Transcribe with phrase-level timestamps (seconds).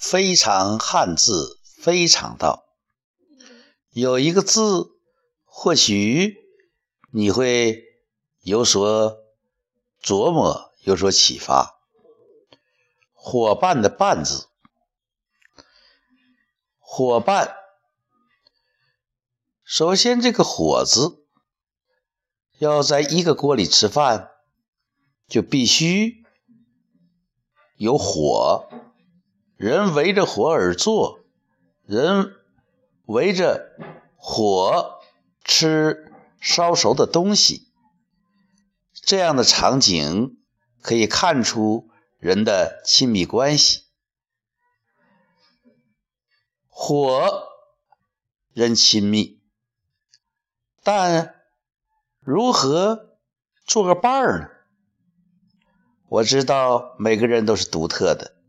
[0.00, 2.64] 非常汉字，非常道。
[3.90, 4.88] 有一个字，
[5.44, 6.38] 或许
[7.12, 7.84] 你会
[8.40, 9.18] 有所
[10.02, 11.78] 琢磨，有所启发。
[13.12, 14.48] 伙伴的“伴”字，
[16.78, 17.54] 伙伴。
[19.62, 21.26] 首先，这个“火”字
[22.58, 24.30] 要在一个锅里吃饭，
[25.28, 26.24] 就必须
[27.76, 28.66] 有火。
[29.60, 31.20] 人围着火而坐，
[31.84, 32.34] 人
[33.04, 33.76] 围着
[34.16, 35.02] 火
[35.44, 36.10] 吃
[36.40, 37.68] 烧熟的东西，
[38.94, 40.38] 这样的场景
[40.80, 43.82] 可以看出人的亲密关系。
[46.70, 47.46] 火
[48.54, 49.42] 人亲密，
[50.82, 51.34] 但
[52.20, 53.18] 如何
[53.66, 54.48] 做个伴儿呢？
[56.08, 58.39] 我知道每个人都是独特的。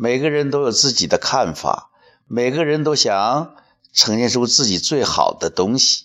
[0.00, 1.90] 每个人都有自己的看法，
[2.28, 3.56] 每个人都想
[3.92, 6.04] 呈现出自己最好的东西，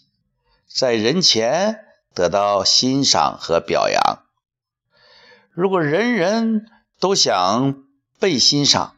[0.68, 1.86] 在人前
[2.16, 4.24] 得到欣赏和表扬。
[5.52, 6.66] 如果人人
[7.00, 7.84] 都想
[8.20, 8.96] 被欣赏，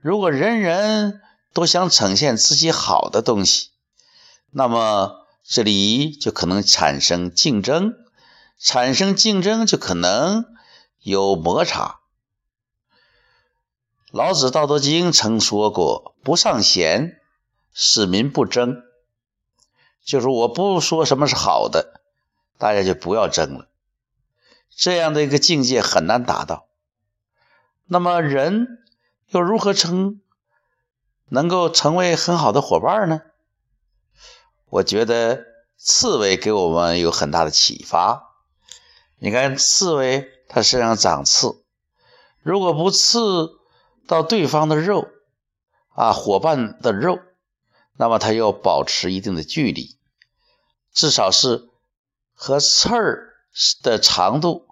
[0.00, 1.20] 如果人人
[1.52, 3.68] 都想呈现自己好的东西，
[4.50, 7.94] 那么这里就可能产生竞争，
[8.58, 10.44] 产生竞争就可能
[10.98, 11.97] 有摩擦。
[14.10, 17.20] 老子《道德经》曾说过：“不尚贤，
[17.74, 18.82] 使民不争。”
[20.02, 22.00] 就是我不说什么是好的，
[22.56, 23.68] 大家就不要争了。
[24.74, 26.68] 这样的一个境界很难达到。
[27.84, 28.78] 那么人
[29.26, 30.22] 又如何成
[31.28, 33.20] 能够成为很好的伙伴呢？
[34.70, 35.44] 我觉得
[35.76, 38.34] 刺猬给我们有很大的启发。
[39.18, 41.62] 你看，刺猬它身上长刺，
[42.40, 43.50] 如果不刺，
[44.08, 45.06] 到对方的肉
[45.90, 47.20] 啊，伙伴的肉，
[47.96, 49.98] 那么他要保持一定的距离，
[50.92, 51.68] 至少是
[52.32, 53.34] 和刺儿
[53.82, 54.66] 的长度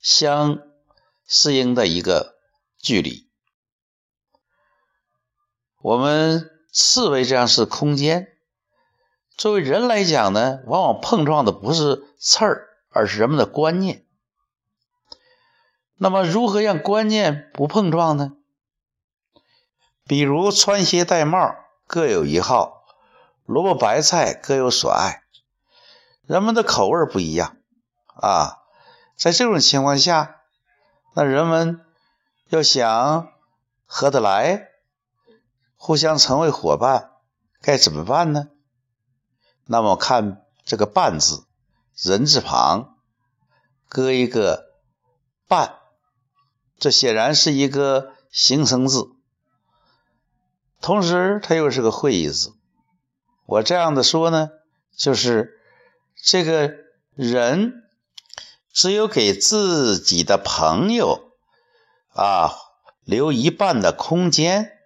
[0.00, 0.62] 相
[1.26, 2.36] 适应的一个
[2.78, 3.28] 距离。
[5.82, 8.28] 我们刺猬这样是空间，
[9.36, 14.06] 作为人来讲呢，往往碰撞的不是刺儿，而是人们的观念。
[15.96, 18.36] 那么，如何让观念不碰撞呢？
[20.10, 21.54] 比如穿鞋戴帽
[21.86, 22.82] 各有一好，
[23.44, 25.22] 萝卜白菜各有所爱，
[26.26, 27.58] 人们的口味不一样
[28.16, 28.56] 啊。
[29.16, 30.40] 在这种情况下，
[31.14, 31.86] 那人们
[32.48, 33.28] 要想
[33.86, 34.70] 合得来，
[35.76, 37.12] 互相成为伙伴，
[37.62, 38.48] 该怎么办呢？
[39.66, 41.46] 那么看这个“伴”字，
[41.94, 42.96] 人字旁
[43.88, 44.72] 搁一个
[45.46, 45.76] “伴”，
[46.80, 49.12] 这显然是一个形声字。
[50.80, 52.54] 同时，它又是个会意字。
[53.44, 54.48] 我这样的说呢，
[54.96, 55.60] 就是
[56.22, 56.74] 这个
[57.14, 57.82] 人
[58.72, 61.32] 只有给自己的朋友
[62.14, 62.54] 啊
[63.04, 64.78] 留一半的空间，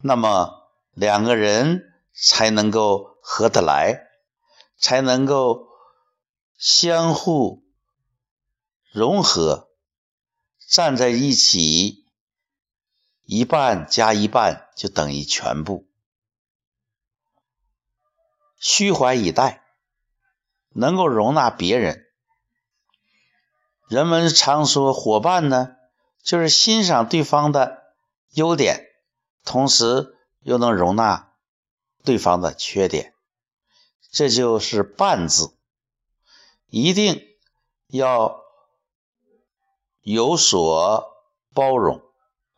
[0.00, 4.06] 那么两个人才能够合得来，
[4.78, 5.66] 才能够
[6.58, 7.64] 相互
[8.92, 9.68] 融合，
[10.68, 12.04] 站在一起。
[13.30, 15.86] 一半加一半就等于全部，
[18.58, 19.62] 虚怀以待，
[20.70, 22.06] 能够容纳别人。
[23.86, 25.76] 人们常说伙伴呢，
[26.22, 27.92] 就是欣赏对方的
[28.30, 28.86] 优点，
[29.44, 31.34] 同时又能容纳
[32.04, 33.12] 对方的缺点，
[34.10, 35.54] 这就是“伴”字，
[36.68, 37.36] 一定
[37.88, 38.40] 要
[40.00, 41.12] 有所
[41.52, 42.07] 包容。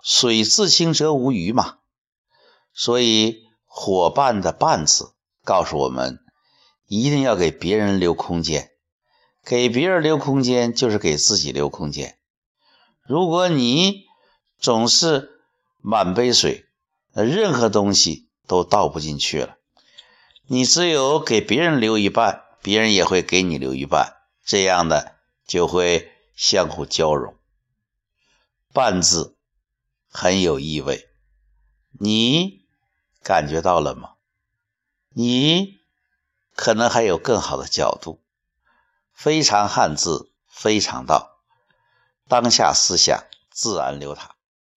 [0.03, 1.79] 水自清则无鱼嘛，
[2.73, 5.13] 所以伙伴的“伴”字
[5.45, 6.21] 告诉我们，
[6.87, 8.71] 一定要给别人留空间。
[9.45, 12.19] 给别人留空间，就是给自己留空间。
[13.07, 14.05] 如果你
[14.59, 15.31] 总是
[15.79, 16.67] 满杯水，
[17.13, 19.57] 那任何东西都倒不进去了。
[20.47, 24.15] 你只有给别人留一半，别人也会给你留一半，
[24.45, 27.35] 这样的就会相互交融。
[28.73, 29.37] “伴”字。
[30.11, 31.09] 很有意味，
[31.99, 32.67] 你
[33.23, 34.15] 感觉到了吗？
[35.11, 35.81] 你
[36.55, 38.21] 可能还有更好的角度。
[39.13, 41.41] 非常汉字，非常道，
[42.27, 44.35] 当下思想自然流淌。